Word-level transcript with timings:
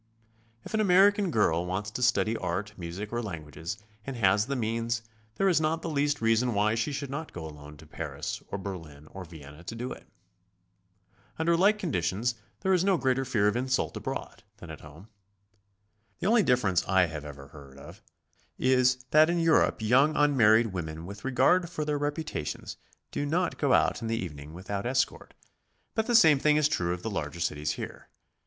If 0.65 0.73
an 0.73 0.79
American 0.79 1.29
girl 1.29 1.63
wants 1.67 1.91
to 1.91 2.01
study 2.01 2.35
art, 2.35 2.73
music, 2.75 3.13
or 3.13 3.21
languages, 3.21 3.77
and 4.03 4.15
has 4.15 4.47
the 4.47 4.55
means, 4.55 5.03
there 5.35 5.47
is 5.47 5.61
not 5.61 5.83
the 5.83 5.91
least 5.91 6.21
reason 6.21 6.55
why 6.55 6.73
she 6.73 6.91
should 6.91 7.11
not 7.11 7.31
go 7.33 7.45
alone 7.45 7.77
to 7.77 7.85
Paris 7.85 8.41
or 8.49 8.57
j 8.57 8.63
WHY, 8.63 8.63
WHO, 8.63 8.63
AND 8.63 8.63
WHEN 8.63 8.63
TO 8.63 8.63
GO. 8.65 8.89
9 8.89 8.97
Berlin 9.03 9.07
or 9.13 9.25
Vienna 9.25 9.63
to 9.63 9.75
do, 9.75 9.91
it. 9.91 10.07
Under 11.37 11.55
like 11.55 11.77
conditions 11.77 12.33
there 12.61 12.73
is 12.73 12.83
no 12.83 12.97
greater 12.97 13.23
fear 13.23 13.47
of 13.47 13.55
insult 13.55 13.95
abroad 13.95 14.41
than 14.57 14.71
at 14.71 14.81
home. 14.81 15.07
The 16.17 16.25
only 16.25 16.41
differ 16.41 16.69
ence 16.69 16.83
I 16.87 17.05
have 17.05 17.23
ever 17.23 17.49
heard 17.49 17.77
of, 17.77 18.01
is 18.57 19.03
that 19.11 19.29
in 19.29 19.39
Europe 19.39 19.83
young 19.83 20.15
unmarried 20.15 20.73
woimen 20.73 21.05
with 21.05 21.23
regard 21.23 21.69
for 21.69 21.85
their 21.85 21.99
reputations 21.99 22.75
do 23.11 23.23
not 23.27 23.59
go 23.59 23.71
out 23.73 24.01
in 24.01 24.07
the 24.07 24.17
evening 24.17 24.55
without 24.55 24.87
escort, 24.87 25.35
but 25.93 26.07
the 26.07 26.15
same 26.15 26.39
thing 26.39 26.57
is 26.57 26.67
true 26.67 26.91
of 26.91 27.03
the 27.03 27.11
larger 27.11 27.39
cities 27.39 27.73
here. 27.73 28.09